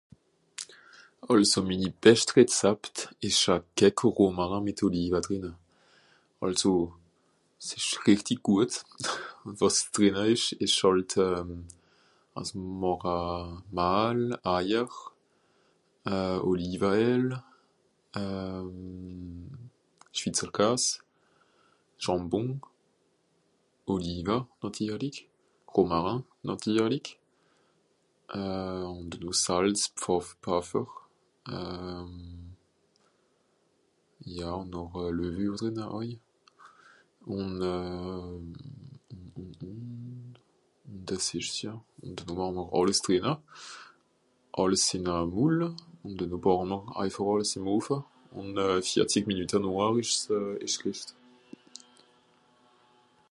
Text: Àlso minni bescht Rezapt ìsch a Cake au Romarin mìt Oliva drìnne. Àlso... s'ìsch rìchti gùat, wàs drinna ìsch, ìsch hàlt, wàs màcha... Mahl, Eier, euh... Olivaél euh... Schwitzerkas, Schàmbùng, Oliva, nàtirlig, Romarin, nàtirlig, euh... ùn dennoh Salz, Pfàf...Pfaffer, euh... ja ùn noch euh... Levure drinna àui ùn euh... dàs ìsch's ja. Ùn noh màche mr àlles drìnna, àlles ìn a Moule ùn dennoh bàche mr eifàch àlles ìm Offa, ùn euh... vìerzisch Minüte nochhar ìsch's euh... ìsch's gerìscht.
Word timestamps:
Àlso 1.31 1.59
minni 1.67 1.89
bescht 2.03 2.29
Rezapt 2.37 2.95
ìsch 3.27 3.47
a 3.53 3.55
Cake 3.77 4.01
au 4.05 4.09
Romarin 4.17 4.63
mìt 4.65 4.79
Oliva 4.87 5.19
drìnne. 5.25 5.51
Àlso... 6.45 6.71
s'ìsch 7.65 7.93
rìchti 8.05 8.35
gùat, 8.45 8.73
wàs 9.59 9.77
drinna 9.93 10.23
ìsch, 10.35 10.49
ìsch 10.65 10.79
hàlt, 10.83 11.11
wàs 12.33 12.49
màcha... 12.81 13.17
Mahl, 13.77 14.19
Eier, 14.55 14.91
euh... 16.13 16.37
Olivaél 16.49 17.25
euh... 18.21 18.71
Schwitzerkas, 20.17 20.83
Schàmbùng, 22.03 22.51
Oliva, 23.93 24.37
nàtirlig, 24.61 25.15
Romarin, 25.73 26.19
nàtirlig, 26.47 27.05
euh... 28.39 28.85
ùn 28.97 29.05
dennoh 29.11 29.37
Salz, 29.43 29.79
Pfàf...Pfaffer, 29.99 30.87
euh... 31.55 32.07
ja 34.37 34.49
ùn 34.61 34.67
noch 34.73 34.93
euh... 35.01 35.11
Levure 35.19 35.57
drinna 35.61 35.85
àui 35.95 36.11
ùn 37.39 37.51
euh... 37.73 38.39
dàs 41.07 41.27
ìsch's 41.37 41.57
ja. 41.65 41.73
Ùn 42.03 42.13
noh 42.27 42.35
màche 42.37 42.61
mr 42.69 42.77
àlles 42.79 42.99
drìnna, 43.05 43.33
àlles 44.61 44.85
ìn 44.95 45.05
a 45.13 45.15
Moule 45.33 45.67
ùn 46.05 46.13
dennoh 46.19 46.41
bàche 46.45 46.65
mr 46.69 46.81
eifàch 47.01 47.31
àlles 47.33 47.51
ìm 47.57 47.65
Offa, 47.75 47.99
ùn 48.39 48.49
euh... 48.65 48.77
vìerzisch 48.85 49.27
Minüte 49.31 49.57
nochhar 49.59 49.93
ìsch's 50.03 50.23
euh... 50.37 50.57
ìsch's 50.65 50.79
gerìscht. 50.81 51.09